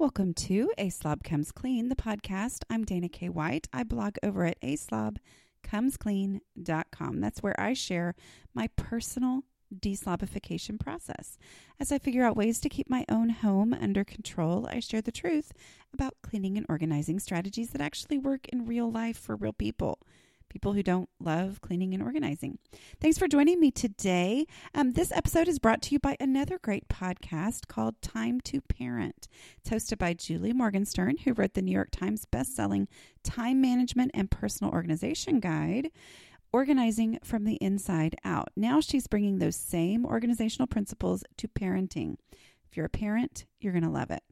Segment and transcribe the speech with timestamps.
[0.00, 2.62] Welcome to A Slob Comes Clean, the podcast.
[2.70, 3.28] I'm Dana K.
[3.28, 3.66] White.
[3.72, 7.20] I blog over at aslobcomesclean.com.
[7.20, 8.14] That's where I share
[8.54, 9.42] my personal
[9.74, 11.36] deslobification process.
[11.80, 15.10] As I figure out ways to keep my own home under control, I share the
[15.10, 15.52] truth
[15.92, 19.98] about cleaning and organizing strategies that actually work in real life for real people
[20.48, 22.58] people who don't love cleaning and organizing.
[23.00, 24.46] Thanks for joining me today.
[24.74, 29.28] Um, this episode is brought to you by another great podcast called Time to Parent.
[29.58, 32.86] It's hosted by Julie Morgenstern, who wrote the New York Times bestselling
[33.22, 35.90] Time Management and Personal Organization Guide.
[36.50, 38.48] Organizing from the inside out.
[38.56, 42.16] Now she's bringing those same organizational principles to parenting.
[42.66, 44.22] If you're a parent, you're going to love it.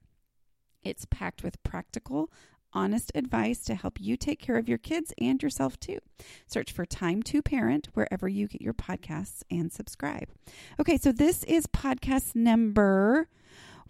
[0.83, 2.31] It's packed with practical,
[2.77, 5.99] honest advice to help you take care of your kids and yourself too.
[6.47, 10.29] Search for Time to Parent wherever you get your podcasts and subscribe.
[10.79, 13.29] Okay, so this is podcast number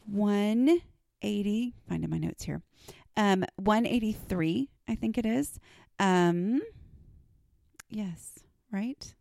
[0.07, 1.75] 180.
[1.89, 2.63] Finding my notes here.
[3.17, 5.59] Um, 183, I think it is.
[5.99, 6.61] Um,
[7.91, 8.39] yes,
[8.71, 9.15] right?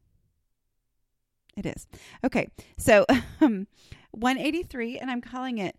[1.57, 1.87] It is.
[2.23, 3.05] Okay, so
[3.41, 3.65] um,
[4.11, 5.75] 183, and I'm calling it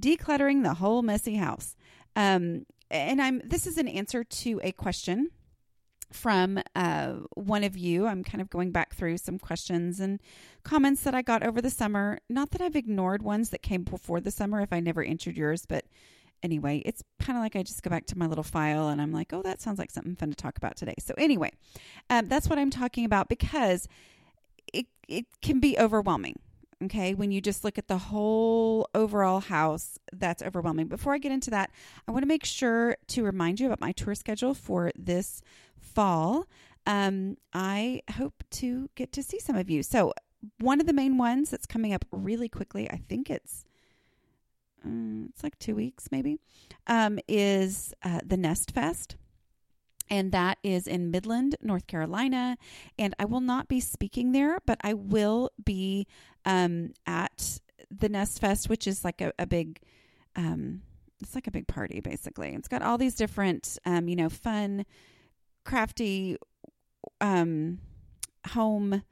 [0.00, 1.76] Decluttering the Whole Messy House.
[2.14, 5.30] Um, and I'm this is an answer to a question
[6.12, 8.06] from uh, one of you.
[8.06, 10.20] I'm kind of going back through some questions and
[10.62, 12.20] comments that I got over the summer.
[12.28, 15.66] Not that I've ignored ones that came before the summer if I never answered yours,
[15.66, 15.84] but
[16.42, 19.12] anyway, it's kind of like I just go back to my little file and I'm
[19.12, 20.94] like, oh, that sounds like something fun to talk about today.
[20.98, 21.50] So anyway,
[22.08, 23.88] um, that's what I'm talking about because
[24.72, 26.38] it it can be overwhelming.
[26.84, 30.88] Okay, when you just look at the whole overall house, that's overwhelming.
[30.88, 31.70] Before I get into that,
[32.06, 35.40] I want to make sure to remind you about my tour schedule for this
[35.78, 36.46] fall.
[36.86, 39.82] Um, I hope to get to see some of you.
[39.82, 40.12] So,
[40.58, 43.64] one of the main ones that's coming up really quickly, I think it's
[44.84, 46.38] um, it's like two weeks maybe,
[46.86, 49.16] um, is uh, the Nest Fest
[50.08, 52.56] and that is in Midland, North Carolina.
[52.98, 56.06] And I will not be speaking there, but I will be
[56.44, 59.80] um, at the Nest Fest, which is like a, a big,
[60.34, 60.82] um,
[61.20, 62.54] it's like a big party basically.
[62.54, 64.84] It's got all these different, um, you know, fun,
[65.64, 66.36] crafty,
[67.20, 67.78] um,
[68.48, 69.02] home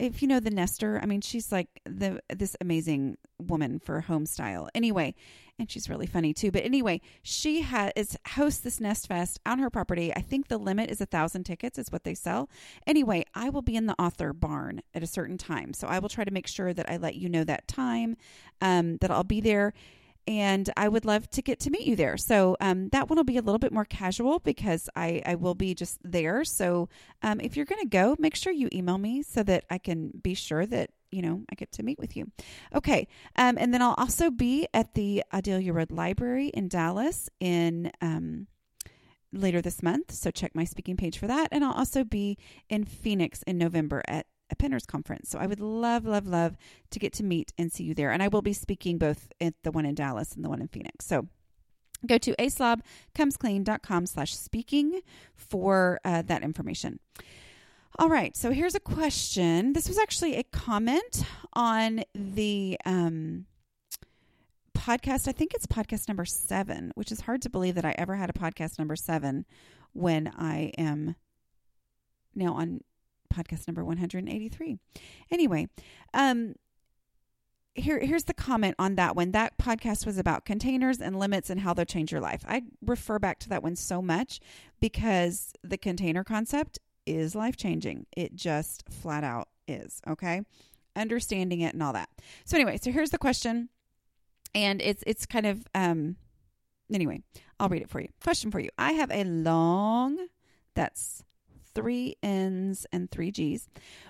[0.00, 4.24] if you know the Nester, I mean, she's like the this amazing woman for home
[4.24, 4.68] style.
[4.74, 5.14] Anyway,
[5.58, 6.50] and she's really funny too.
[6.50, 10.12] But anyway, she has hosts this Nest Fest on her property.
[10.14, 12.48] I think the limit is a thousand tickets is what they sell.
[12.86, 16.08] Anyway, I will be in the author barn at a certain time, so I will
[16.08, 18.16] try to make sure that I let you know that time
[18.62, 19.74] um, that I'll be there
[20.30, 22.16] and I would love to get to meet you there.
[22.16, 25.56] So um, that one will be a little bit more casual because I, I will
[25.56, 26.44] be just there.
[26.44, 26.88] So
[27.20, 30.12] um, if you're going to go, make sure you email me so that I can
[30.22, 32.30] be sure that you know I get to meet with you.
[32.72, 37.90] Okay, um, and then I'll also be at the Audelia Road Library in Dallas in.
[38.00, 38.46] Um,
[39.32, 41.46] later this month, so check my speaking page for that.
[41.52, 42.36] And I'll also be
[42.68, 45.30] in Phoenix in November at a Pinners conference.
[45.30, 46.56] So I would love, love, love
[46.90, 48.10] to get to meet and see you there.
[48.10, 50.68] And I will be speaking both at the one in Dallas and the one in
[50.68, 51.06] Phoenix.
[51.06, 51.28] So
[52.06, 55.00] go to aslobcomesclean.com slash speaking
[55.34, 57.00] for uh, that information.
[57.98, 59.72] All right, so here's a question.
[59.72, 63.46] This was actually a comment on the um,
[64.78, 65.28] podcast.
[65.28, 68.30] I think it's podcast number seven, which is hard to believe that I ever had
[68.30, 69.44] a podcast number seven
[69.92, 71.16] when I am
[72.34, 72.80] now on
[73.30, 74.78] podcast number 183.
[75.30, 75.68] Anyway,
[76.14, 76.54] um,
[77.74, 79.30] here here's the comment on that one.
[79.32, 82.44] That podcast was about containers and limits and how they'll change your life.
[82.46, 84.40] I refer back to that one so much
[84.80, 88.06] because the container concept is life changing.
[88.16, 90.42] It just flat out is, okay?
[90.96, 92.08] Understanding it and all that.
[92.44, 93.68] So anyway, so here's the question
[94.54, 96.16] and it's it's kind of um
[96.92, 97.22] anyway,
[97.58, 98.08] I'll read it for you.
[98.22, 98.70] Question for you.
[98.78, 100.26] I have a long
[100.74, 101.24] that's
[101.74, 103.68] three N's and three G's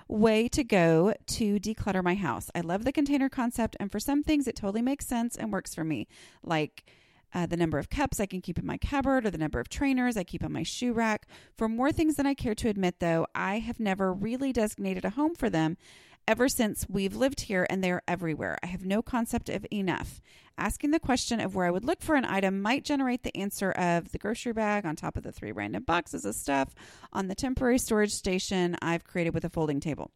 [0.08, 2.50] way to go to declutter my house.
[2.54, 5.74] I love the container concept, and for some things, it totally makes sense and works
[5.74, 6.08] for me,
[6.42, 6.84] like
[7.32, 9.68] uh, the number of cups I can keep in my cupboard or the number of
[9.68, 11.28] trainers I keep on my shoe rack.
[11.56, 15.10] For more things than I care to admit, though, I have never really designated a
[15.10, 15.76] home for them
[16.26, 18.58] ever since we've lived here and they're everywhere.
[18.62, 20.20] I have no concept of enough.
[20.56, 23.70] Asking the question of where I would look for an item might generate the answer
[23.72, 26.74] of the grocery bag on top of the three random boxes of stuff
[27.12, 30.10] on the temporary storage station I've created with a folding table.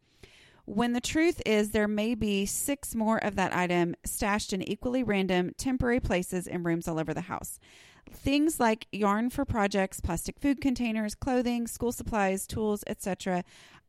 [0.66, 5.02] When the truth is, there may be six more of that item stashed in equally
[5.02, 7.58] random temporary places in rooms all over the house.
[8.10, 13.44] Things like yarn for projects, plastic food containers, clothing, school supplies, tools, etc.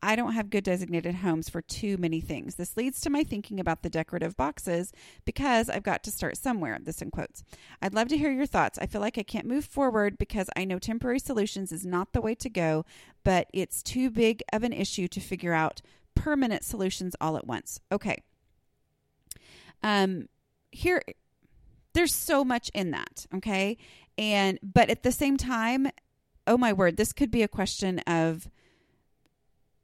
[0.06, 2.56] I don't have good designated homes for too many things.
[2.56, 4.94] This leads to my thinking about the decorative boxes
[5.26, 6.78] because I've got to start somewhere.
[6.80, 7.44] This in quotes.
[7.82, 8.78] I'd love to hear your thoughts.
[8.80, 12.22] I feel like I can't move forward because I know temporary solutions is not the
[12.22, 12.86] way to go,
[13.24, 15.82] but it's too big of an issue to figure out
[16.14, 17.80] permanent solutions all at once.
[17.92, 18.22] Okay.
[19.82, 20.30] Um,
[20.72, 21.02] here,
[21.94, 23.26] there's so much in that.
[23.34, 23.78] Okay.
[24.20, 25.90] And, but at the same time,
[26.46, 28.48] oh my word, this could be a question of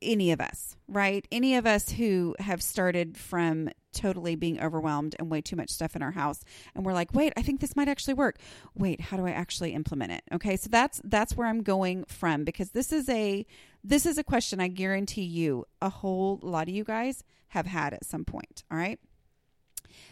[0.01, 1.27] any of us, right?
[1.31, 5.95] Any of us who have started from totally being overwhelmed and way too much stuff
[5.95, 6.43] in our house
[6.73, 8.37] and we're like, "Wait, I think this might actually work.
[8.73, 10.55] Wait, how do I actually implement it?" Okay?
[10.55, 13.45] So that's that's where I'm going from because this is a
[13.83, 17.93] this is a question I guarantee you a whole lot of you guys have had
[17.93, 18.99] at some point, all right?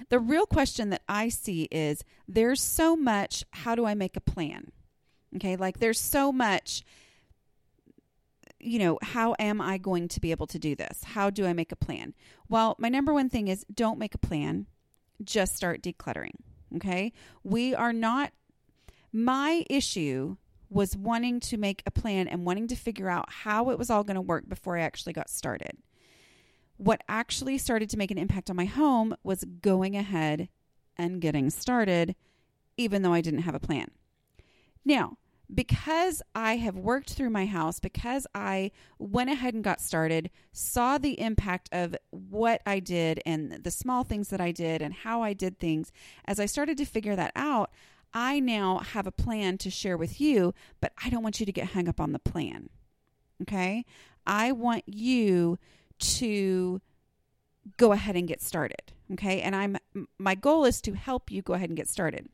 [0.09, 4.21] The real question that I see is there's so much, how do I make a
[4.21, 4.71] plan?
[5.35, 5.55] Okay?
[5.55, 6.83] Like there's so much
[8.59, 11.03] you know, how am I going to be able to do this?
[11.03, 12.13] How do I make a plan?
[12.47, 14.67] Well, my number one thing is don't make a plan,
[15.23, 16.35] just start decluttering.
[16.75, 17.13] Okay.
[17.43, 18.31] We are not,
[19.11, 20.37] my issue
[20.69, 24.03] was wanting to make a plan and wanting to figure out how it was all
[24.03, 25.77] going to work before I actually got started.
[26.77, 30.47] What actually started to make an impact on my home was going ahead
[30.95, 32.15] and getting started,
[32.77, 33.89] even though I didn't have a plan.
[34.85, 35.17] Now,
[35.53, 40.97] because I have worked through my house, because I went ahead and got started, saw
[40.97, 45.23] the impact of what I did and the small things that I did and how
[45.23, 45.91] I did things,
[46.25, 47.71] as I started to figure that out,
[48.13, 51.51] I now have a plan to share with you, but I don't want you to
[51.51, 52.69] get hung up on the plan.
[53.41, 53.85] Okay?
[54.25, 55.57] I want you
[55.99, 56.81] to
[57.77, 58.93] go ahead and get started.
[59.13, 59.41] Okay?
[59.41, 59.77] And I'm
[60.17, 62.29] my goal is to help you go ahead and get started.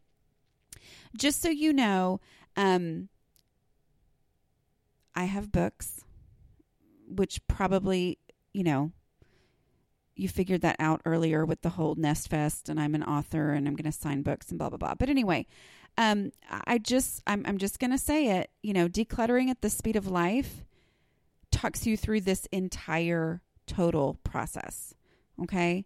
[1.18, 2.19] Just so you know,
[2.56, 3.10] um,
[5.16, 6.02] I have books,
[7.07, 8.19] which probably,
[8.54, 8.92] you know,
[10.16, 13.68] you figured that out earlier with the whole Nest Fest, and I'm an author and
[13.68, 14.96] I'm going to sign books and blah blah blah.
[14.96, 15.46] But anyway,
[15.98, 18.50] um, I just I'm I'm just going to say it.
[18.63, 20.63] You know, decluttering at the speed of life
[21.52, 24.94] talks you through this entire total process.
[25.42, 25.86] Okay,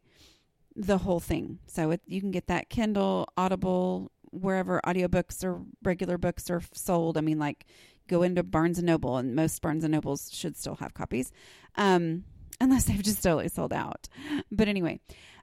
[0.75, 1.59] the whole thing.
[1.65, 7.17] So it, you can get that Kindle, Audible, wherever audiobooks or regular books are sold.
[7.17, 7.65] I mean, like
[8.07, 11.31] go into Barnes and Noble, and most Barnes and Nobles should still have copies,
[11.75, 12.23] um,
[12.59, 14.07] unless they've just totally sold out.
[14.51, 14.99] But anyway,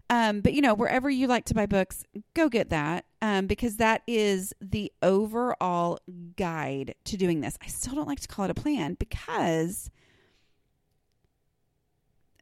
[0.08, 2.04] um, but you know, wherever you like to buy books,
[2.34, 5.98] go get that um, because that is the overall
[6.36, 7.58] guide to doing this.
[7.62, 9.90] I still don't like to call it a plan because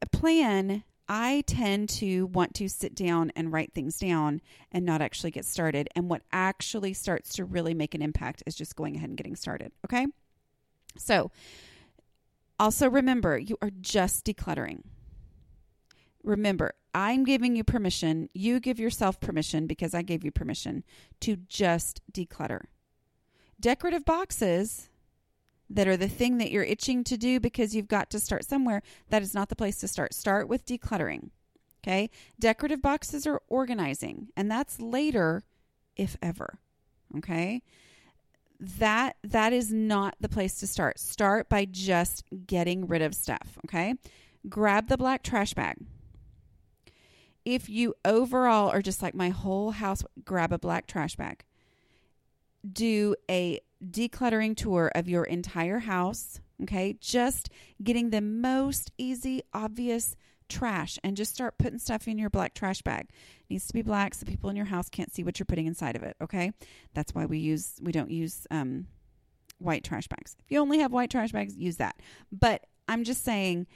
[0.02, 4.40] a plan I tend to want to sit down and write things down
[4.72, 5.88] and not actually get started.
[5.94, 9.36] And what actually starts to really make an impact is just going ahead and getting
[9.36, 9.72] started.
[9.84, 10.06] Okay.
[10.96, 11.30] So,
[12.58, 14.82] also remember, you are just decluttering.
[16.22, 18.30] Remember, I'm giving you permission.
[18.32, 20.84] You give yourself permission because I gave you permission
[21.20, 22.62] to just declutter.
[23.60, 24.88] Decorative boxes
[25.70, 28.82] that are the thing that you're itching to do because you've got to start somewhere,
[29.10, 30.14] that is not the place to start.
[30.14, 31.30] Start with decluttering.
[31.82, 32.10] Okay?
[32.38, 35.42] Decorative boxes are organizing, and that's later,
[35.96, 36.58] if ever.
[37.16, 37.62] Okay?
[38.60, 40.98] That that is not the place to start.
[40.98, 43.94] Start by just getting rid of stuff, okay?
[44.48, 45.76] Grab the black trash bag.
[47.44, 51.44] If you overall are just like my whole house, grab a black trash bag.
[52.70, 53.60] Do a
[53.90, 56.96] decluttering tour of your entire house, okay?
[57.00, 57.50] Just
[57.82, 60.16] getting the most easy, obvious
[60.48, 63.08] trash and just start putting stuff in your black trash bag.
[63.08, 65.66] It needs to be black so people in your house can't see what you're putting
[65.66, 66.52] inside of it, okay?
[66.94, 68.86] That's why we use we don't use um
[69.58, 70.36] white trash bags.
[70.44, 71.96] If you only have white trash bags, use that.
[72.30, 73.66] But I'm just saying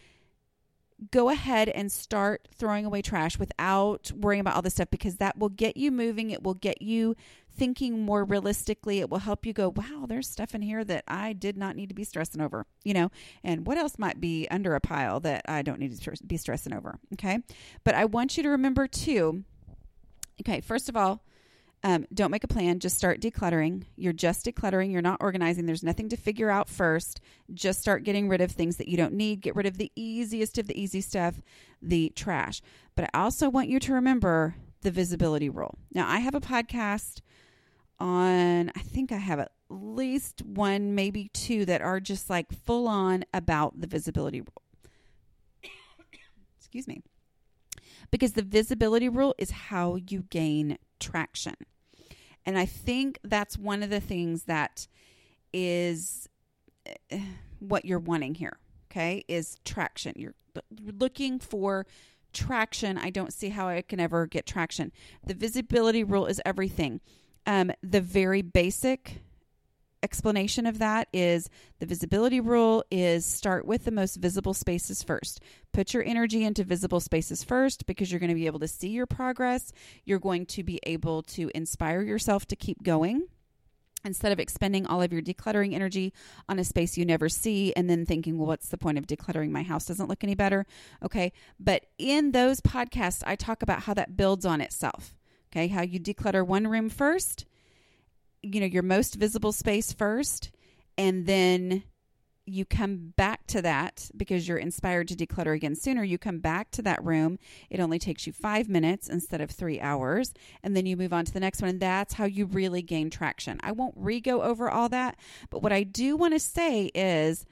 [1.11, 5.39] go ahead and start throwing away trash without worrying about all this stuff because that
[5.39, 6.31] will get you moving.
[6.31, 7.15] It will get you
[7.51, 9.01] thinking more realistically.
[9.01, 11.89] It will help you go, wow, there's stuff in here that I did not need
[11.89, 13.11] to be stressing over, you know,
[13.45, 16.73] and what else might be under a pile that I don't need to be stressing
[16.73, 16.99] over.
[17.15, 17.41] Okay.
[17.85, 19.45] But I want you to remember too,
[20.41, 21.23] okay, first of all,
[21.85, 22.81] um, don't make a plan.
[22.81, 23.85] Just start decluttering.
[23.97, 24.91] You're just decluttering.
[24.91, 25.67] You're not organizing.
[25.67, 27.21] There's nothing to figure out first.
[27.55, 29.41] Just start getting rid of things that you don't need.
[29.41, 31.41] Get rid of the easiest of the easy stuff,
[31.81, 32.61] the trash.
[32.97, 35.79] But I also want you to remember the visibility rule.
[35.93, 37.21] Now, I have a podcast
[38.01, 42.89] on, I think I have at least one, maybe two that are just like full
[42.89, 44.63] on about the visibility rule.
[46.59, 47.03] Excuse me.
[48.11, 51.55] Because the visibility rule is how you gain traction.
[52.47, 54.87] And I think that's one of the things that
[55.53, 56.29] is
[57.11, 57.21] eh,
[57.59, 58.59] what you're wanting here.
[58.91, 60.15] okay, is traction.
[60.17, 60.35] You're
[60.81, 61.87] looking for
[62.33, 62.99] traction.
[62.99, 64.93] I don't see how I can ever get traction.
[65.27, 67.01] The visibility rule is everything.
[67.47, 69.23] Um, the very basic
[70.03, 75.41] explanation of that is the visibility rule is start with the most visible spaces first.
[75.73, 78.89] Put your energy into visible spaces first because you're going to be able to see
[78.89, 79.73] your progress.
[80.05, 83.29] You're going to be able to inspire yourself to keep going
[84.05, 86.13] instead of expending all of your decluttering energy
[86.49, 89.51] on a space you never see and then thinking, well, what's the point of decluttering?
[89.51, 90.67] My house doesn't look any better.
[91.05, 91.33] Okay.
[91.59, 95.15] But in those podcasts, I talk about how that builds on itself.
[95.53, 95.69] Okay.
[95.69, 97.45] How you declutter one room first,
[98.43, 100.51] you know, your most visible space first,
[100.97, 101.83] and then
[102.49, 106.03] you come back to that because you're inspired to declutter again sooner.
[106.03, 107.39] You come back to that room.
[107.69, 110.33] It only takes you five minutes instead of three hours.
[110.63, 111.71] And then you move on to the next one.
[111.71, 113.61] And that's how you really gain traction.
[113.63, 115.19] I won't re go over all that.
[115.51, 117.45] But what I do want to say is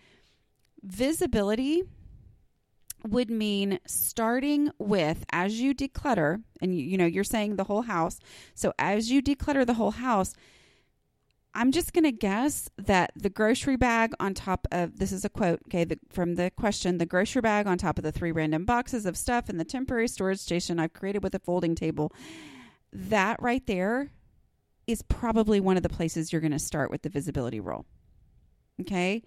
[0.83, 1.83] visibility
[3.07, 7.83] would mean starting with as you declutter and you, you know you're saying the whole
[7.83, 8.19] house
[8.55, 10.35] so as you declutter the whole house
[11.57, 15.31] I'm just going to guess that the grocery bag on top of this is a
[15.31, 18.67] quote, okay, the, from the question the grocery bag on top of the three random
[18.67, 22.13] boxes of stuff in the temporary storage station I've created with a folding table.
[22.93, 24.11] That right there
[24.87, 27.87] is probably one of the places you're going to start with the visibility rule.
[28.83, 29.23] Okay?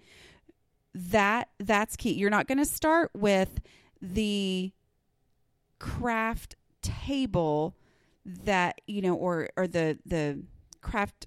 [0.94, 2.12] That that's key.
[2.12, 3.60] You're not going to start with
[4.00, 4.70] the
[5.80, 7.74] craft table
[8.24, 10.44] that, you know, or or the the
[10.80, 11.26] craft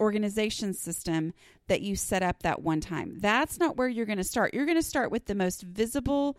[0.00, 1.32] organization system
[1.68, 3.18] that you set up that one time.
[3.18, 4.54] That's not where you're going to start.
[4.54, 6.36] You're going to start with the most visible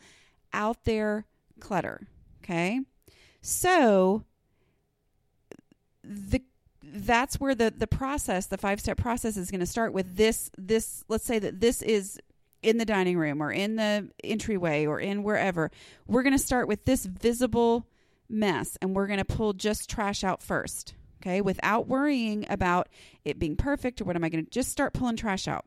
[0.54, 1.26] out there
[1.60, 2.08] clutter.
[2.44, 2.82] Okay.
[3.42, 4.26] So
[6.04, 6.42] the
[6.84, 10.50] that's where the the process the five step process is going to start with this
[10.58, 12.20] this let's say that this is
[12.64, 15.72] in the dining room or in the entryway or in wherever
[16.08, 17.86] we're going to start with this visible
[18.30, 22.90] mess and we're going to pull just trash out first okay, without worrying about
[23.24, 25.66] it being perfect or what am I going to just start pulling trash out.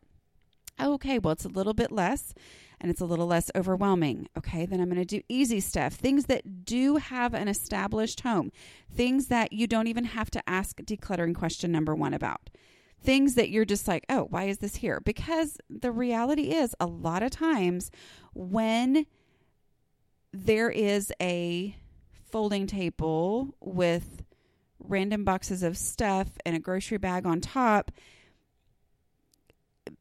[0.83, 2.35] Okay, well, it's a little bit less
[2.81, 4.29] and it's a little less overwhelming.
[4.37, 8.51] Okay, then I'm going to do easy stuff, things that do have an established home,
[8.93, 12.51] things that you don't even have to ask decluttering question number one about.
[13.01, 15.01] Things that you're just like, oh, why is this here?
[15.01, 17.91] Because the reality is, a lot of times
[18.33, 19.07] when
[20.33, 21.77] there is a
[22.31, 24.24] folding table with
[24.89, 27.91] random boxes of stuff and a grocery bag on top,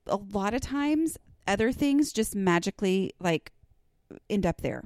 [0.07, 3.51] a lot of times other things just magically like
[4.29, 4.83] end up there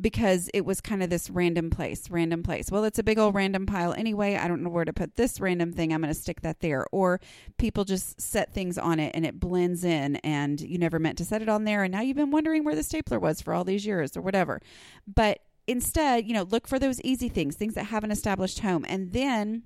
[0.00, 2.70] because it was kind of this random place, random place.
[2.70, 4.36] Well, it's a big old random pile anyway.
[4.36, 5.92] I don't know where to put this random thing.
[5.92, 6.86] I'm going to stick that there.
[6.90, 7.20] Or
[7.58, 11.24] people just set things on it and it blends in and you never meant to
[11.24, 11.84] set it on there.
[11.84, 14.60] And now you've been wondering where the stapler was for all these years or whatever.
[15.06, 18.84] But instead, you know, look for those easy things, things that have an established home.
[18.88, 19.62] And then,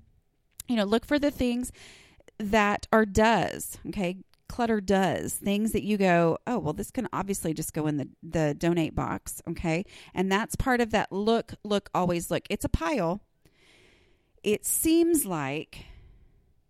[0.67, 1.71] you know, look for the things
[2.37, 4.17] that are does, okay?
[4.47, 8.09] Clutter does things that you go, oh, well, this can obviously just go in the,
[8.23, 9.85] the donate box, okay?
[10.13, 12.43] And that's part of that look, look, always look.
[12.49, 13.21] It's a pile.
[14.43, 15.85] It seems like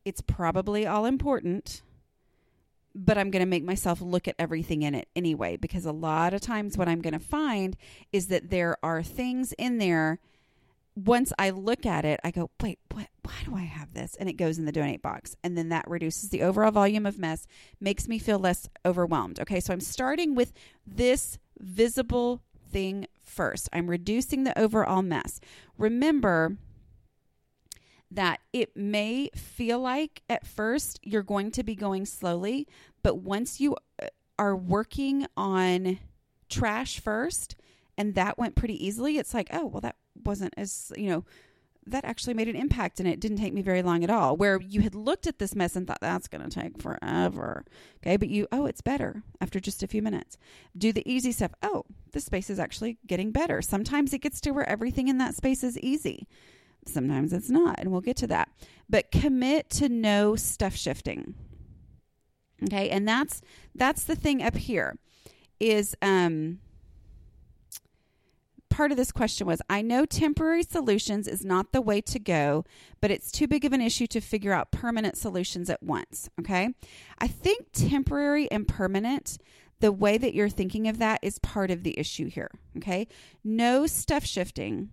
[0.04, 1.84] it's probably all important
[3.01, 6.34] but I'm going to make myself look at everything in it anyway, because a lot
[6.34, 7.77] of times what I'm going to find
[8.12, 10.20] is that there are things in there.
[10.96, 14.18] Once I look at it, I go, wait, what, why do I have this?
[14.20, 15.38] And it goes in the donate box.
[15.46, 17.48] And then that reduces the overall volume of mess,
[17.79, 19.39] makes me feel less overwhelmed.
[19.39, 20.51] Okay, so I'm starting with
[20.86, 23.70] this visible thing first.
[23.72, 25.39] I'm reducing the overall mess.
[25.77, 26.58] Remember,
[28.12, 32.68] that it may feel like at first you're going to be going slowly,
[33.01, 36.00] but once you uh, are working on
[36.50, 37.56] trash first
[37.98, 41.25] and that went pretty easily, it's like, oh, well, that wasn't as, you know,
[41.86, 44.38] that actually made an impact and it didn't take me very long at all.
[44.38, 47.65] Where you had looked at this mess and thought that's going to take forever.
[47.98, 48.18] Okay.
[48.18, 50.38] But you, oh, it's better after just a few minutes.
[50.77, 51.51] Do the easy stuff.
[51.63, 53.62] Oh, the space is actually getting better.
[53.62, 56.27] Sometimes it gets to where everything in that space is easy.
[56.86, 58.50] Sometimes it's not, and we'll get to that.
[58.89, 61.36] But commit to no stuff shifting.
[62.63, 63.42] Okay, and that's
[63.74, 64.98] that's the thing up here
[65.60, 66.60] is um
[68.70, 72.66] part of this question was I know temporary solutions is not the way to go,
[73.01, 76.30] but it's too big of an issue to figure out permanent solutions at once.
[76.39, 76.74] Okay.
[77.20, 79.38] I think temporary and permanent,
[79.80, 82.51] the way that you're thinking of that is part of the issue here.
[82.78, 83.08] Okay.
[83.44, 84.89] No stuff shifting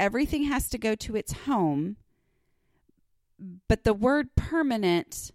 [0.00, 1.96] everything has to go to its home.
[3.68, 5.30] But the word permanent,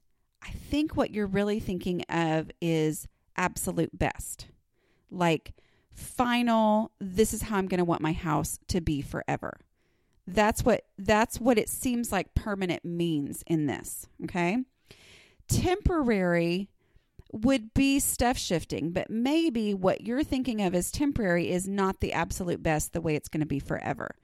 [0.46, 4.48] I think what you're really thinking of is absolute best.
[5.10, 5.54] Like
[5.92, 9.58] final, this is how I'm going to want my house to be forever.
[10.28, 14.58] That's what that's what it seems like permanent means in this, okay?
[15.48, 16.70] Temporary
[17.32, 22.14] would be stuff shifting, but maybe what you're thinking of as temporary is not the
[22.14, 24.16] absolute best the way it's going to be forever.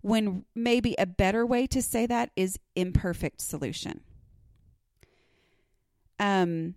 [0.00, 4.02] When maybe a better way to say that is imperfect solution.
[6.18, 6.74] Um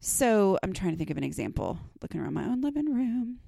[0.00, 3.40] so I'm trying to think of an example, looking around my own living room.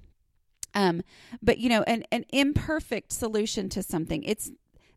[0.73, 1.01] Um,
[1.41, 4.23] but you know, an, an imperfect solution to something.
[4.23, 4.51] It's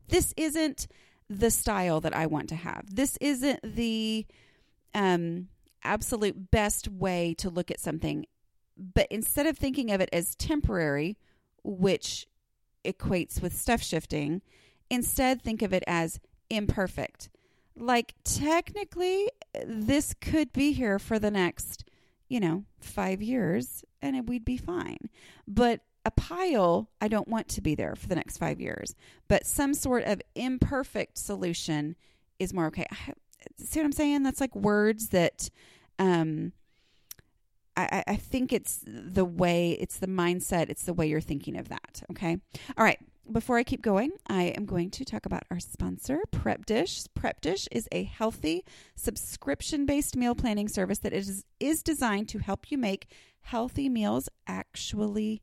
[0.09, 0.87] this isn't
[1.29, 2.95] the style that I want to have.
[2.95, 4.27] This isn't the
[4.95, 5.49] um
[5.83, 8.27] absolute best way to look at something.
[8.77, 11.17] But instead of thinking of it as temporary,
[11.63, 12.27] which
[12.85, 14.43] equates with stuff shifting,
[14.91, 17.29] instead think of it as imperfect.
[17.77, 19.29] Like, technically,
[19.65, 21.85] this could be here for the next,
[22.29, 25.09] you know, five years and we'd be fine.
[25.49, 28.95] But a pile, I don't want to be there for the next five years.
[29.29, 31.97] But some sort of imperfect solution
[32.39, 32.87] is more okay.
[33.59, 34.23] See what I'm saying?
[34.23, 35.49] That's like words that
[35.99, 36.53] um,
[37.77, 41.69] I, I think it's the way, it's the mindset, it's the way you're thinking of
[41.69, 42.03] that.
[42.11, 42.39] Okay.
[42.77, 42.99] All right.
[43.33, 47.05] Before I keep going, I am going to talk about our sponsor, Prep Dish.
[47.15, 48.67] Prep Dish is a healthy,
[48.97, 53.07] subscription based meal planning service that is, is designed to help you make
[53.41, 55.41] healthy meals actually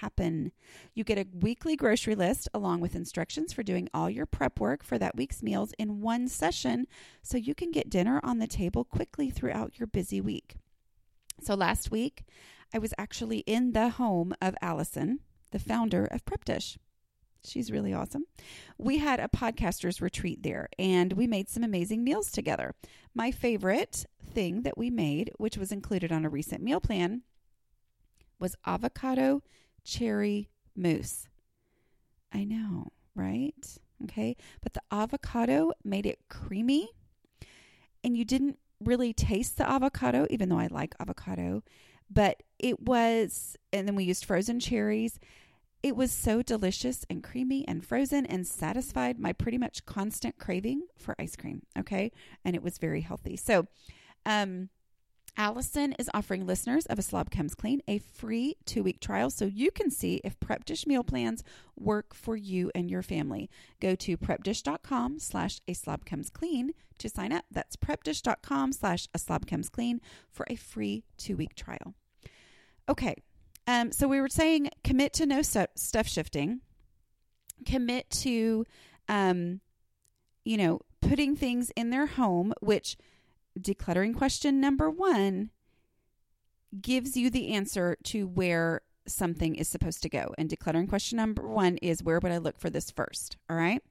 [0.00, 0.50] happen.
[0.92, 4.82] You get a weekly grocery list along with instructions for doing all your prep work
[4.82, 6.88] for that week's meals in one session
[7.22, 10.56] so you can get dinner on the table quickly throughout your busy week.
[11.40, 12.24] So last week,
[12.74, 15.20] I was actually in the home of Allison,
[15.52, 16.76] the founder of Prep Dish.
[17.42, 18.24] She's really awesome.
[18.78, 22.74] We had a podcasters retreat there and we made some amazing meals together.
[23.14, 27.22] My favorite thing that we made, which was included on a recent meal plan,
[28.38, 29.42] was avocado
[29.84, 31.28] cherry mousse.
[32.32, 33.78] I know, right?
[34.04, 34.36] Okay.
[34.62, 36.90] But the avocado made it creamy
[38.04, 41.62] and you didn't really taste the avocado, even though I like avocado.
[42.10, 45.18] But it was, and then we used frozen cherries.
[45.82, 50.82] It was so delicious and creamy and frozen and satisfied my pretty much constant craving
[50.98, 51.62] for ice cream.
[51.78, 52.12] Okay.
[52.44, 53.36] And it was very healthy.
[53.36, 53.66] So,
[54.26, 54.68] um,
[55.36, 59.44] Allison is offering listeners of A Slob Comes Clean a free two week trial so
[59.44, 61.44] you can see if Prep Dish meal plans
[61.76, 63.48] work for you and your family.
[63.80, 67.44] Go to prepdish.com slash A Slob Comes Clean to sign up.
[67.50, 71.94] That's prepdish.com slash A Slob Comes Clean for a free two week trial.
[72.88, 73.14] Okay,
[73.70, 76.60] um, so we were saying commit to no stu- stuff shifting,
[77.64, 78.64] commit to,
[79.08, 79.60] um,
[80.44, 82.96] you know, putting things in their home, which–
[83.58, 85.50] decluttering question number one
[86.80, 90.34] gives you the answer to where something is supposed to go.
[90.38, 93.36] And decluttering question number one is where would I look for this first?
[93.48, 93.82] All right.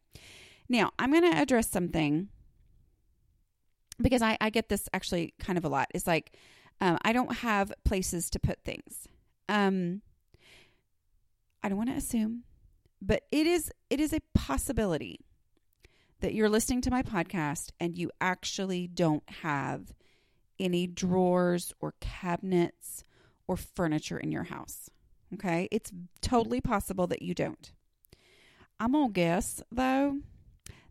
[0.70, 2.30] Now, I'm going to address something
[4.02, 5.88] because I, I get this actually kind of a lot.
[5.94, 6.38] It's like,
[6.80, 9.08] um, I don't have places to put things.
[9.50, 10.02] Um,
[11.62, 12.44] I don't want to assume,
[13.02, 15.20] but it is it is a possibility
[16.22, 19.94] that you're listening to my podcast and you actually don't have
[20.60, 23.04] any drawers or cabinets
[23.48, 24.90] or furniture in your house.
[25.34, 25.68] Okay?
[25.72, 27.72] It's totally possible that you don't.
[28.80, 30.18] I'm going to guess, though,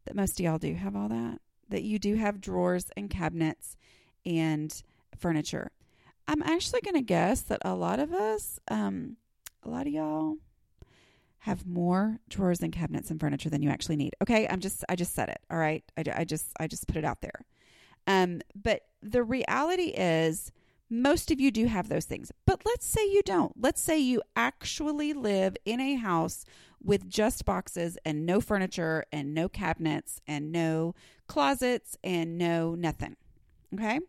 [0.05, 3.77] that most of y'all do have all that, that you do have drawers and cabinets
[4.25, 4.83] and
[5.17, 5.71] furniture.
[6.29, 9.17] I'm actually going to guess that a lot of us, um,
[9.65, 10.37] a lot of y'all,
[11.41, 14.15] have more drawers and cabinets and furniture than you actually need.
[14.21, 15.41] Okay, I'm just I just said it.
[15.51, 17.47] All right, I, I just I just put it out there.
[18.07, 20.53] Um, but the reality is,
[20.91, 22.33] most of you do have those things.
[22.45, 23.53] But let's say you don't.
[23.59, 26.45] Let's say you actually live in a house
[26.83, 30.95] with just boxes and no furniture and no cabinets and no
[31.27, 33.17] closets and no nothing.
[33.75, 34.01] Okay.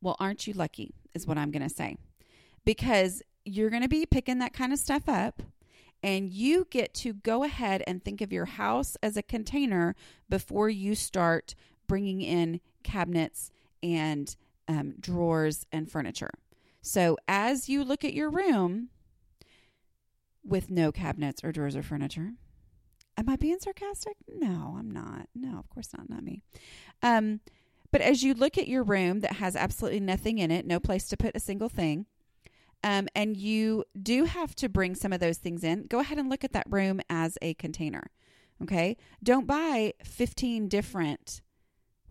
[0.00, 0.94] Well, aren't you lucky?
[1.14, 1.96] Is what I'm going to say.
[2.64, 5.42] Because you're going to be picking that kind of stuff up
[6.02, 9.94] and you get to go ahead and think of your house as a container
[10.28, 11.54] before you start
[11.86, 13.50] bringing in cabinets
[13.82, 14.36] and
[14.68, 16.30] um, drawers and furniture.
[16.82, 18.88] So as you look at your room
[20.44, 22.32] with no cabinets or drawers or furniture,
[23.16, 24.14] am I being sarcastic?
[24.28, 25.28] No, I'm not.
[25.34, 26.08] No, of course not.
[26.08, 26.42] Not me.
[27.02, 27.40] Um,
[27.90, 31.08] but as you look at your room that has absolutely nothing in it, no place
[31.08, 32.06] to put a single thing,
[32.82, 36.30] um, and you do have to bring some of those things in, go ahead and
[36.30, 38.10] look at that room as a container.
[38.62, 38.96] Okay.
[39.22, 41.40] Don't buy 15 different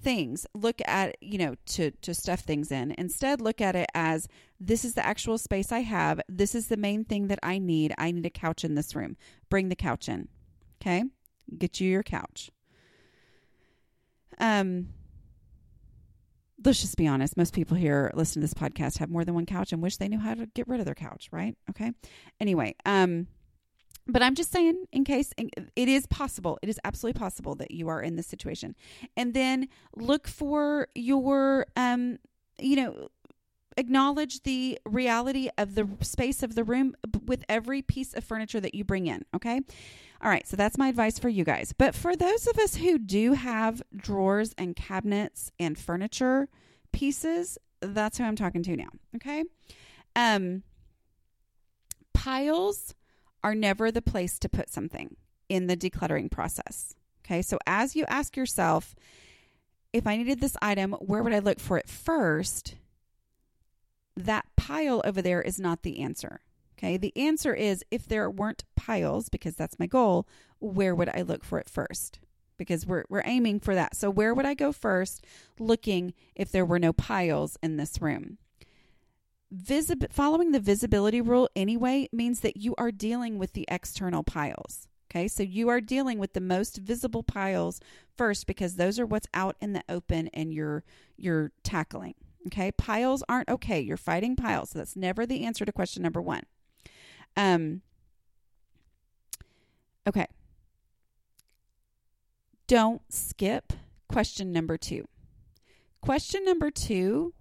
[0.01, 0.45] things.
[0.53, 2.93] Look at you know to to stuff things in.
[2.97, 4.27] Instead look at it as
[4.59, 6.21] this is the actual space i have.
[6.29, 7.93] This is the main thing that i need.
[7.97, 9.17] I need a couch in this room.
[9.49, 10.29] Bring the couch in
[10.81, 11.03] okay?
[11.57, 12.49] Get you your couch.
[14.39, 14.89] Um
[16.63, 17.37] let's just be honest.
[17.37, 20.07] Most people here listening to this podcast have more than one couch and wish they
[20.07, 21.55] knew how to get rid of their couch right?
[21.69, 21.91] Okay.
[22.39, 23.27] Anyway um
[24.11, 27.89] but I'm just saying, in case it is possible, it is absolutely possible that you
[27.89, 28.75] are in this situation.
[29.15, 32.17] And then look for your, um,
[32.57, 33.09] you know,
[33.79, 38.75] acknowledge the reality of the space of the room with every piece of furniture that
[38.75, 39.25] you bring in.
[39.35, 39.61] Okay.
[40.21, 40.47] All right.
[40.47, 41.73] So that's my advice for you guys.
[41.77, 46.49] But for those of us who do have drawers and cabinets and furniture
[46.91, 48.89] pieces, that's who I'm talking to now.
[49.15, 49.45] Okay.
[50.15, 50.63] Um,
[52.13, 52.93] piles
[53.43, 55.15] are never the place to put something
[55.47, 56.95] in the decluttering process.
[57.25, 58.95] Okay, so as you ask yourself,
[59.93, 62.75] if I needed this item, where would I look for it first?
[64.19, 66.41] That pile over there is not the answer.
[66.77, 70.27] Okay, the answer is if there weren't piles, because that's my goal,
[70.59, 72.19] where would I look for it first?
[72.57, 73.95] Because we're, we're aiming for that.
[73.95, 75.25] So, where would I go first
[75.57, 78.39] looking if there were no piles in this room?
[79.55, 84.89] Visib- following the visibility rule anyway means that you are dealing with the external piles.
[85.09, 87.79] Okay, so you are dealing with the most visible piles
[88.17, 90.83] first because those are what's out in the open and you're
[91.15, 92.15] you're tackling.
[92.47, 93.79] Okay, piles aren't okay.
[93.79, 94.71] You're fighting piles.
[94.71, 96.43] So that's never the answer to question number one.
[97.35, 97.81] Um.
[100.07, 100.27] Okay.
[102.67, 103.73] Don't skip
[104.07, 105.07] question number two.
[106.01, 107.33] Question number two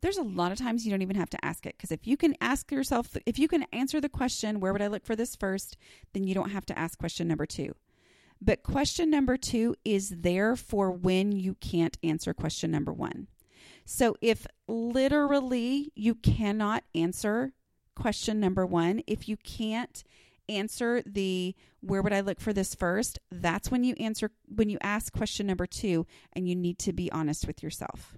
[0.00, 2.16] there's a lot of times you don't even have to ask it because if you
[2.16, 5.36] can ask yourself, if you can answer the question, where would I look for this
[5.36, 5.76] first,
[6.12, 7.74] then you don't have to ask question number two.
[8.40, 13.26] But question number two is there for when you can't answer question number one.
[13.84, 17.52] So if literally you cannot answer
[17.94, 20.02] question number one, if you can't
[20.48, 24.78] answer the where would I look for this first, that's when you answer when you
[24.80, 28.16] ask question number two and you need to be honest with yourself.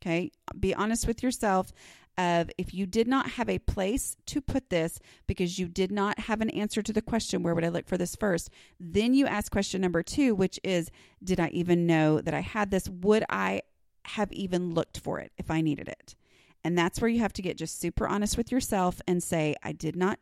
[0.00, 0.30] Okay.
[0.58, 1.72] Be honest with yourself
[2.18, 6.18] of if you did not have a place to put this because you did not
[6.18, 8.50] have an answer to the question, where would I look for this first?
[8.78, 10.90] Then you ask question number two, which is,
[11.22, 12.88] did I even know that I had this?
[12.88, 13.62] Would I
[14.04, 16.16] have even looked for it if I needed it?
[16.64, 19.70] And that's where you have to get just super honest with yourself and say, I
[19.70, 20.18] did not,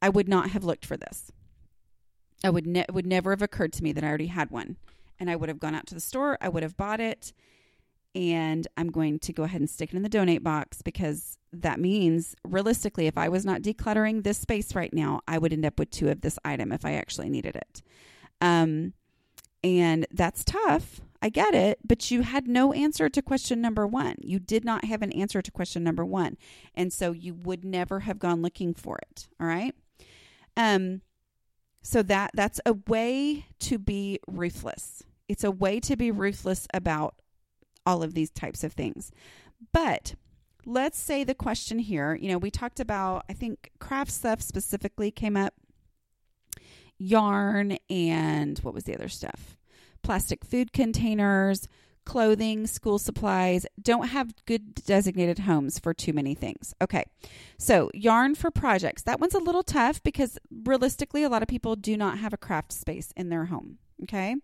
[0.00, 1.30] I would not have looked for this.
[2.42, 4.78] I would, ne- would never have occurred to me that I already had one.
[5.18, 7.34] And I would have gone out to the store, I would have bought it
[8.14, 11.80] and I'm going to go ahead and stick it in the donate box because that
[11.80, 15.78] means realistically, if I was not decluttering this space right now, I would end up
[15.78, 17.82] with two of this item if I actually needed it.
[18.40, 18.94] Um,
[19.62, 21.00] and that's tough.
[21.22, 24.16] I get it, but you had no answer to question number one.
[24.22, 26.38] You did not have an answer to question number one.
[26.74, 29.28] And so you would never have gone looking for it.
[29.38, 29.74] All right.
[30.56, 31.02] Um,
[31.82, 35.02] so that that's a way to be ruthless.
[35.28, 37.14] It's a way to be ruthless about
[37.90, 39.10] all of these types of things.
[39.72, 40.14] But
[40.64, 45.10] let's say the question here, you know, we talked about, I think craft stuff specifically
[45.10, 45.54] came up,
[46.98, 49.56] yarn, and what was the other stuff?
[50.02, 51.66] Plastic food containers,
[52.04, 56.74] clothing, school supplies don't have good designated homes for too many things.
[56.80, 57.04] Okay,
[57.58, 59.02] so yarn for projects.
[59.02, 62.38] That one's a little tough because realistically, a lot of people do not have a
[62.38, 63.78] craft space in their home.
[64.04, 64.36] Okay,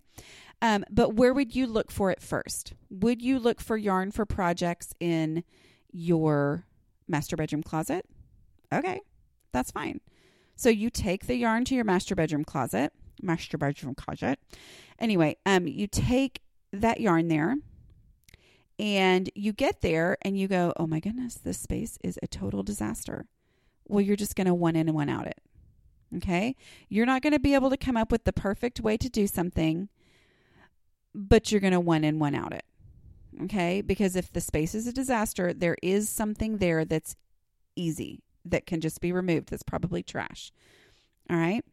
[0.62, 2.72] um, but where would you look for it first?
[2.90, 5.44] Would you look for yarn for projects in
[5.92, 6.64] your
[7.06, 8.06] master bedroom closet?
[8.72, 9.00] Okay,
[9.52, 10.00] that's fine.
[10.56, 12.92] So you take the yarn to your master bedroom closet,
[13.22, 14.38] master bedroom closet.
[14.98, 16.40] Anyway, um, you take
[16.72, 17.56] that yarn there
[18.78, 22.62] and you get there and you go, oh my goodness, this space is a total
[22.62, 23.26] disaster.
[23.86, 25.40] Well, you're just going to one in and one out it.
[26.16, 26.56] Okay.
[26.88, 29.26] You're not going to be able to come up with the perfect way to do
[29.26, 29.88] something
[31.16, 32.64] but you're going to one in, one out it.
[33.44, 33.80] Okay?
[33.80, 37.16] Because if the space is a disaster, there is something there that's
[37.74, 40.52] easy that can just be removed that's probably trash.
[41.28, 41.64] All right?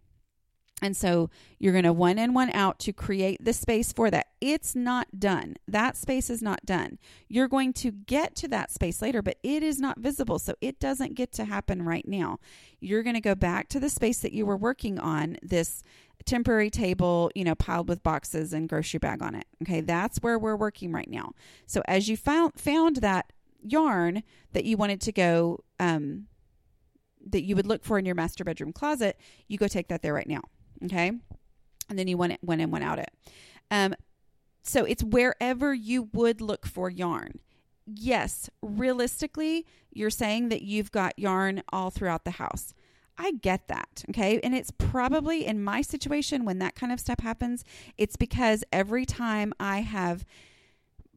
[0.82, 1.29] And so
[1.60, 4.27] you're going to one in, one out to create the space for that.
[4.41, 5.56] It's not done.
[5.65, 6.99] That space is not done.
[7.29, 10.39] You're going to get to that space later, but it is not visible.
[10.39, 12.39] So it doesn't get to happen right now.
[12.82, 15.84] You're going to go back to the space that you were working on, this
[16.25, 19.45] temporary table, you know, piled with boxes and grocery bag on it.
[19.63, 21.31] Okay, that's where we're working right now.
[21.65, 23.31] So as you found found that
[23.62, 26.27] yarn that you wanted to go um
[27.25, 30.13] that you would look for in your master bedroom closet, you go take that there
[30.13, 30.41] right now.
[30.83, 31.12] Okay?
[31.89, 33.12] And then you went went in, went out it.
[33.71, 33.95] Um
[34.63, 37.39] so it's wherever you would look for yarn.
[37.86, 42.73] Yes, realistically, you're saying that you've got yarn all throughout the house.
[43.17, 44.04] I get that.
[44.10, 44.39] Okay.
[44.43, 47.63] And it's probably in my situation when that kind of stuff happens,
[47.97, 50.26] it's because every time I have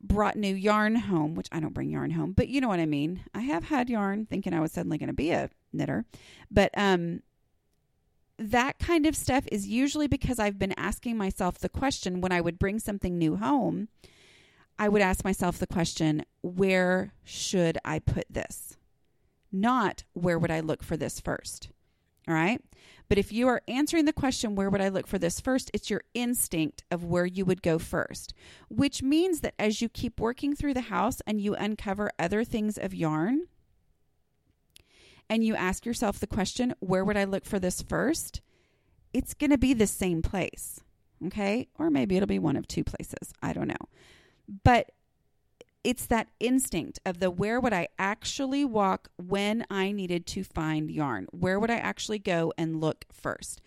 [0.03, 2.87] brought new yarn home, which I don't bring yarn home, but you know what I
[2.87, 3.25] mean.
[3.35, 6.05] I have had yarn thinking I was suddenly going to be a knitter.
[6.51, 7.23] But um
[8.39, 12.43] that kind of stuff is usually because I've been asking myself the question when I
[12.43, 13.89] would bring something new home,
[14.79, 18.77] I would ask myself the question, where should I put this?
[19.51, 21.71] Not where would I look for this first?
[22.29, 22.61] All right.
[23.09, 25.71] But if you are answering the question, where would I look for this first?
[25.73, 28.35] It's your instinct of where you would go first,
[28.69, 32.79] which means that as you keep working through the house and you uncover other things
[32.79, 33.43] of yarn,
[35.29, 38.41] and you ask yourself the question, where would I look for this first?
[39.13, 40.81] It's going to be the same place.
[41.27, 41.69] Okay.
[41.79, 43.33] Or maybe it'll be one of two places.
[43.43, 43.75] I don't know.
[44.65, 44.91] But
[45.87, 50.91] it's that instinct of the where would I actually walk when I needed to find
[50.91, 51.29] yarn?
[51.31, 53.63] Where would I actually go and look first?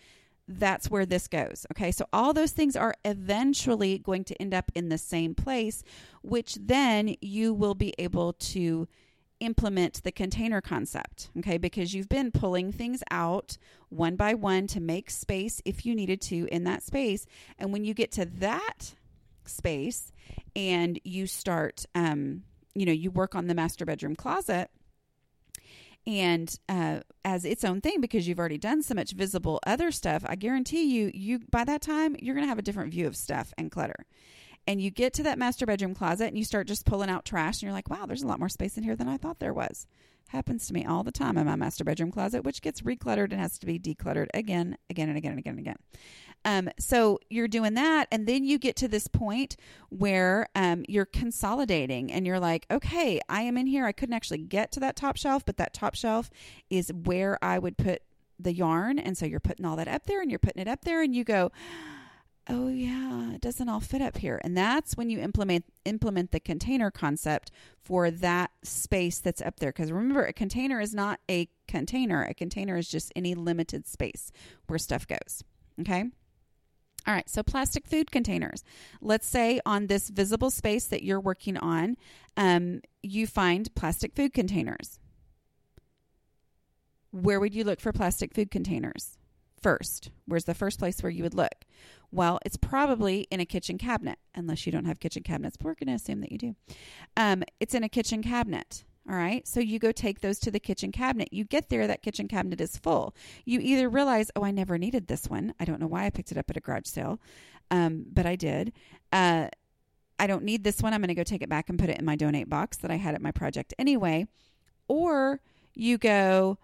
[0.46, 1.64] That's where this goes.
[1.72, 1.90] Okay.
[1.90, 5.82] So all those things are eventually going to end up in the same place,
[6.20, 8.86] which then you will be able to
[9.40, 11.56] implement the container concept, okay?
[11.56, 13.56] Because you've been pulling things out
[13.88, 17.24] one by one to make space if you needed to in that space.
[17.58, 18.94] And when you get to that
[19.50, 20.12] space
[20.54, 22.42] and you start um,
[22.74, 24.70] you know you work on the master bedroom closet
[26.06, 30.24] and uh, as its own thing because you've already done so much visible other stuff
[30.26, 33.16] i guarantee you you by that time you're going to have a different view of
[33.16, 34.06] stuff and clutter.
[34.66, 37.56] And you get to that master bedroom closet and you start just pulling out trash
[37.56, 39.54] and you're like wow there's a lot more space in here than i thought there
[39.54, 39.86] was.
[40.28, 43.40] Happens to me all the time in my master bedroom closet which gets recluttered and
[43.40, 45.76] has to be decluttered again again and again and again and again
[46.44, 49.56] um, so you're doing that, and then you get to this point
[49.90, 53.84] where um, you're consolidating, and you're like, okay, I am in here.
[53.84, 56.30] I couldn't actually get to that top shelf, but that top shelf
[56.70, 58.02] is where I would put
[58.38, 60.84] the yarn, and so you're putting all that up there, and you're putting it up
[60.84, 61.52] there, and you go.
[62.48, 64.40] Oh yeah, it doesn't all fit up here.
[64.42, 69.70] And that's when you implement implement the container concept for that space that's up there
[69.70, 72.24] because remember a container is not a container.
[72.24, 74.32] A container is just any limited space
[74.66, 75.44] where stuff goes.
[75.80, 76.10] Okay?
[77.06, 78.62] All right, so plastic food containers.
[79.00, 81.96] Let's say on this visible space that you're working on,
[82.36, 84.98] um, you find plastic food containers.
[87.10, 89.18] Where would you look for plastic food containers
[89.60, 90.10] first?
[90.26, 91.64] Where's the first place where you would look?
[92.12, 95.56] Well, it's probably in a kitchen cabinet, unless you don't have kitchen cabinets.
[95.56, 96.56] But we're going to assume that you do.
[97.16, 98.84] Um, it's in a kitchen cabinet.
[99.08, 99.46] All right.
[99.48, 101.32] So you go take those to the kitchen cabinet.
[101.32, 103.14] You get there, that kitchen cabinet is full.
[103.44, 105.54] You either realize, oh, I never needed this one.
[105.58, 107.18] I don't know why I picked it up at a garage sale,
[107.70, 108.72] um, but I did.
[109.12, 109.48] Uh,
[110.18, 110.92] I don't need this one.
[110.92, 112.90] I'm going to go take it back and put it in my donate box that
[112.90, 114.28] I had at my project anyway.
[114.86, 115.40] Or
[115.74, 116.58] you go,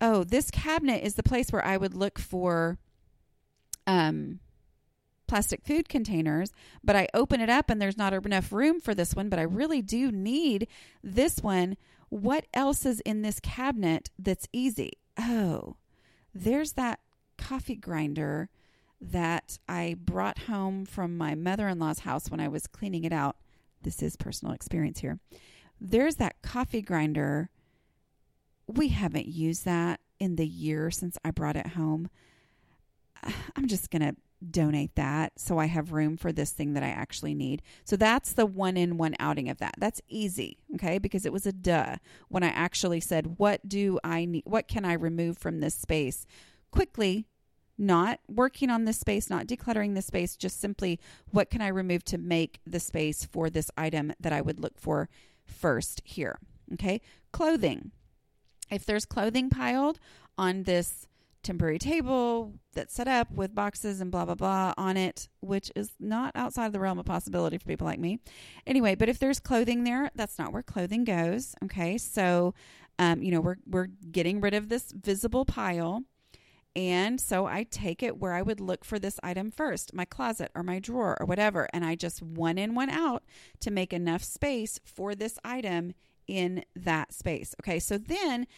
[0.00, 2.78] oh, this cabinet is the place where I would look for
[3.86, 4.40] um,
[5.26, 9.14] plastic food containers, but I open it up and there's not enough room for this
[9.14, 10.68] one, but I really do need
[11.02, 11.76] this one.
[12.08, 14.92] What else is in this cabinet that's easy?
[15.18, 15.76] Oh,
[16.34, 17.00] there's that
[17.38, 18.48] coffee grinder
[19.00, 23.12] that I brought home from my mother in law's house when I was cleaning it
[23.12, 23.36] out.
[23.82, 25.18] This is personal experience here.
[25.80, 27.50] There's that coffee grinder.
[28.66, 32.08] We haven't used that in the year since I brought it home.
[33.56, 34.16] I'm just going to
[34.50, 37.62] donate that so I have room for this thing that I actually need.
[37.84, 39.74] So that's the one in one outing of that.
[39.78, 40.98] That's easy, okay?
[40.98, 41.96] Because it was a duh
[42.28, 44.44] when I actually said, "What do I need?
[44.46, 46.26] What can I remove from this space?"
[46.74, 47.28] quickly,
[47.78, 50.98] not working on this space, not decluttering this space, just simply
[51.30, 54.76] what can I remove to make the space for this item that I would look
[54.76, 55.08] for
[55.44, 56.38] first here.
[56.72, 57.00] Okay?
[57.32, 57.92] Clothing.
[58.70, 60.00] If there's clothing piled
[60.36, 61.06] on this
[61.44, 65.92] temporary table that's set up with boxes and blah blah blah on it, which is
[66.00, 68.18] not outside the realm of possibility for people like me.
[68.66, 71.54] Anyway, but if there's clothing there, that's not where clothing goes.
[71.64, 72.54] Okay, so
[72.98, 76.02] um, you know we're we're getting rid of this visible pile.
[76.76, 80.50] And so I take it where I would look for this item first, my closet
[80.56, 81.68] or my drawer or whatever.
[81.72, 83.22] And I just one in, one out
[83.60, 85.92] to make enough space for this item
[86.26, 87.54] in that space.
[87.62, 88.48] Okay, so then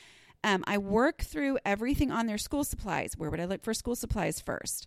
[0.44, 3.16] um, I work through everything on their school supplies.
[3.16, 4.86] Where would I look for school supplies first?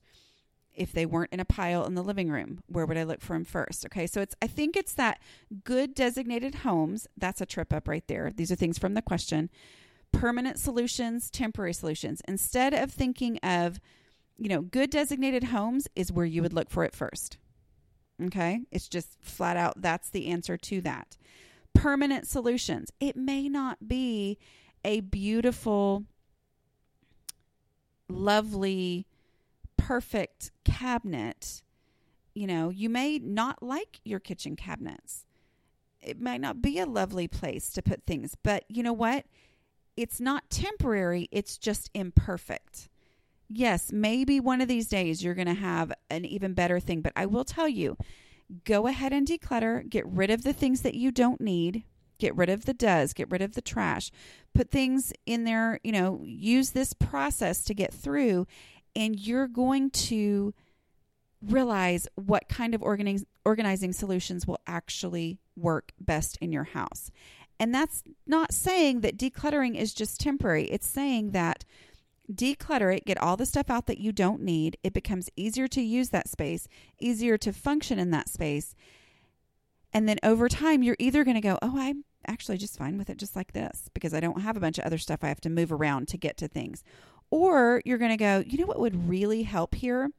[0.73, 3.33] If they weren't in a pile in the living room, where would I look for
[3.33, 3.85] them first?
[3.87, 5.19] Okay, so it's I think it's that
[5.63, 7.07] good designated homes.
[7.17, 8.31] That's a trip up right there.
[8.33, 9.49] These are things from the question.
[10.11, 12.21] Permanent solutions, temporary solutions.
[12.27, 13.79] Instead of thinking of,
[14.37, 17.37] you know, good designated homes is where you would look for it first.
[18.23, 18.61] Okay.
[18.71, 21.17] It's just flat out that's the answer to that.
[21.73, 22.91] Permanent solutions.
[22.99, 24.37] It may not be
[24.83, 26.05] a beautiful,
[28.07, 29.07] lovely,
[29.77, 31.61] perfect cabinet.
[32.33, 35.25] You know, you may not like your kitchen cabinets.
[36.01, 39.25] It might not be a lovely place to put things, but you know what?
[39.97, 42.87] It's not temporary, it's just imperfect
[43.49, 47.01] yes, maybe one of these days you're going to have an even better thing.
[47.01, 47.97] But I will tell you
[48.63, 51.83] go ahead and declutter, get rid of the things that you don't need.
[52.19, 54.11] Get rid of the does, get rid of the trash,
[54.53, 58.45] put things in there, you know, use this process to get through,
[58.95, 60.53] and you're going to
[61.41, 67.11] realize what kind of organizing, organizing solutions will actually work best in your house.
[67.59, 70.65] And that's not saying that decluttering is just temporary.
[70.65, 71.65] It's saying that
[72.31, 74.77] declutter it, get all the stuff out that you don't need.
[74.83, 76.67] It becomes easier to use that space,
[76.99, 78.75] easier to function in that space.
[79.91, 83.09] And then over time, you're either going to go, Oh, I'm actually just fine with
[83.09, 85.41] it just like this because I don't have a bunch of other stuff I have
[85.41, 86.83] to move around to get to things.
[87.31, 90.09] Or you're going to go, You know what would really help here?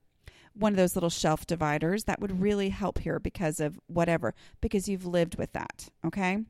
[0.54, 4.88] One of those little shelf dividers that would really help here because of whatever, because
[4.88, 5.88] you've lived with that.
[6.04, 6.44] Okay.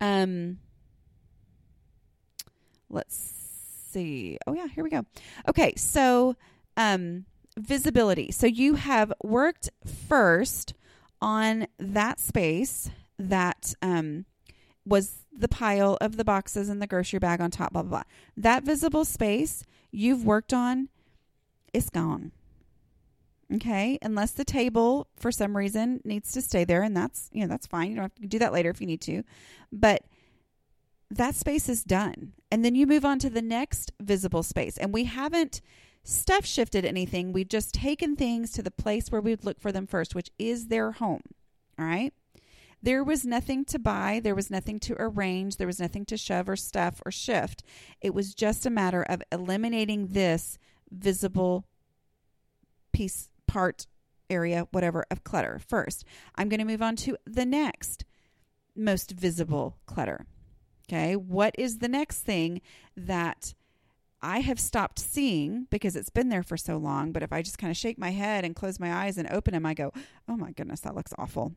[0.00, 0.58] Um,
[2.90, 3.16] let's
[3.90, 4.38] see.
[4.46, 5.04] Oh, yeah, here we go.
[5.48, 6.36] Okay, so
[6.76, 7.24] um,
[7.58, 8.30] visibility.
[8.30, 9.70] So you have worked
[10.08, 10.74] first
[11.20, 14.24] on that space that um,
[14.84, 18.02] was the pile of the boxes and the grocery bag on top, blah, blah, blah.
[18.36, 20.88] That visible space you've worked on
[21.72, 22.32] is gone.
[23.54, 27.46] Okay, unless the table for some reason needs to stay there, and that's you know
[27.46, 27.88] that's fine.
[27.88, 29.22] You don't have to do that later if you need to,
[29.72, 30.02] but
[31.10, 32.32] that space is done.
[32.50, 34.76] And then you move on to the next visible space.
[34.76, 35.60] And we haven't
[36.02, 37.32] stuff shifted anything.
[37.32, 40.68] We've just taken things to the place where we'd look for them first, which is
[40.68, 41.22] their home.
[41.78, 42.12] All right.
[42.82, 44.20] There was nothing to buy.
[44.22, 45.56] There was nothing to arrange.
[45.56, 47.62] There was nothing to shove or stuff or shift.
[48.00, 50.58] It was just a matter of eliminating this
[50.90, 51.64] visible
[52.92, 53.86] piece, part,
[54.30, 56.04] area, whatever, of clutter first.
[56.36, 58.04] I'm going to move on to the next
[58.76, 60.26] most visible clutter.
[60.88, 61.16] Okay.
[61.16, 62.60] What is the next thing
[62.96, 63.54] that
[64.22, 67.12] I have stopped seeing because it's been there for so long?
[67.12, 69.52] But if I just kind of shake my head and close my eyes and open
[69.52, 69.92] them, I go,
[70.28, 71.54] oh my goodness, that looks awful.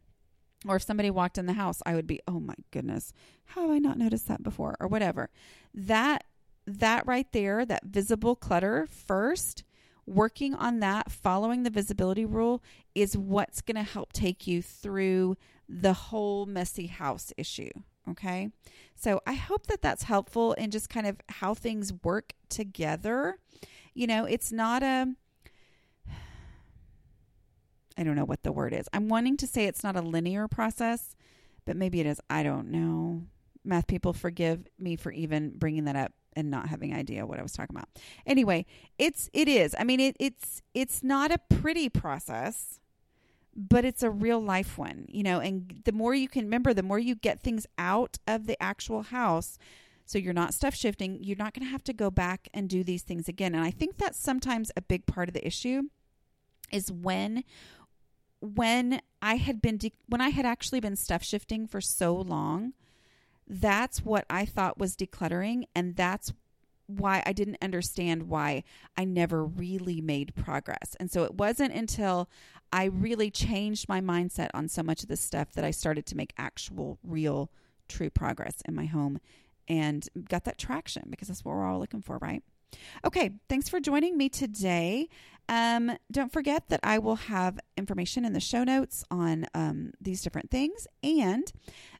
[0.67, 3.13] Or if somebody walked in the house, I would be, oh my goodness,
[3.45, 4.75] how have I not noticed that before?
[4.79, 5.29] Or whatever.
[5.73, 6.23] That
[6.67, 9.63] that right there, that visible clutter first,
[10.05, 12.61] working on that, following the visibility rule
[12.93, 15.35] is what's going to help take you through
[15.67, 17.71] the whole messy house issue.
[18.09, 18.49] Okay.
[18.95, 23.37] So I hope that that's helpful in just kind of how things work together.
[23.93, 25.13] You know, it's not a,
[27.97, 28.87] I don't know what the word is.
[28.93, 31.15] I'm wanting to say it's not a linear process,
[31.65, 32.19] but maybe it is.
[32.29, 33.23] I don't know.
[33.63, 37.43] Math people, forgive me for even bringing that up and not having idea what I
[37.43, 37.89] was talking about.
[38.25, 38.65] Anyway,
[38.97, 39.75] it's it is.
[39.77, 42.79] I mean, it, it's it's not a pretty process
[43.55, 45.39] but it's a real life one, you know.
[45.39, 49.03] And the more you can remember, the more you get things out of the actual
[49.03, 49.57] house.
[50.05, 51.23] So you're not stuff shifting.
[51.23, 53.55] You're not going to have to go back and do these things again.
[53.55, 55.83] And I think that's sometimes a big part of the issue
[56.71, 57.43] is when
[58.41, 62.73] when I had been de- when I had actually been stuff shifting for so long,
[63.47, 66.33] that's what I thought was decluttering and that's
[66.87, 68.63] why I didn't understand why
[68.97, 70.95] I never really made progress.
[70.99, 72.29] And so it wasn't until
[72.73, 76.17] I really changed my mindset on so much of this stuff that I started to
[76.17, 77.51] make actual, real,
[77.87, 79.19] true progress in my home
[79.67, 82.43] and got that traction because that's what we're all looking for, right?
[83.05, 85.09] Okay, thanks for joining me today.
[85.49, 90.21] Um, don't forget that I will have information in the show notes on um, these
[90.21, 90.87] different things.
[91.03, 91.51] And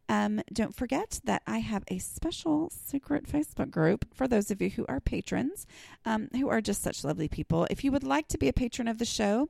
[0.08, 4.70] um, don't forget that I have a special secret Facebook group for those of you
[4.70, 5.68] who are patrons,
[6.06, 7.68] um, who are just such lovely people.
[7.70, 9.50] If you would like to be a patron of the show,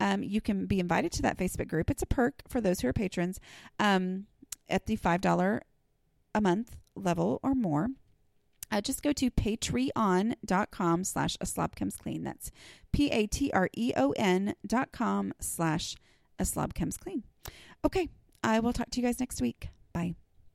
[0.00, 1.90] um, you can be invited to that Facebook group.
[1.90, 3.38] It's a perk for those who are patrons
[3.78, 4.26] um,
[4.68, 5.60] at the $5
[6.34, 7.88] a month level or more
[8.72, 12.24] uh, just go to patreon.com slash a slob comes clean.
[12.24, 12.50] That's
[12.92, 15.96] P-A-T-R-E-O-N dot com slash
[16.38, 17.22] a slob comes clean.
[17.84, 18.08] Okay,
[18.42, 19.68] I will talk to you guys next week.
[19.92, 20.14] Bye.